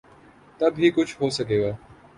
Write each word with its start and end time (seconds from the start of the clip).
تب 0.59 0.73
ہی 0.77 0.89
کچھ 0.91 1.13
ہو 1.21 1.29
سکے 1.29 1.57
گا۔ 1.61 1.71